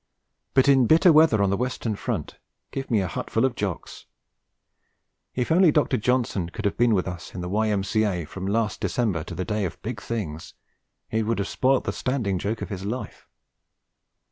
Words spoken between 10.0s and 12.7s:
things! It would have spoilt the standing joke of